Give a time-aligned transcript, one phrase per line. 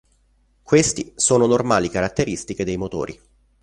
[0.63, 3.19] Questi sono normali caratteristiche dei motori.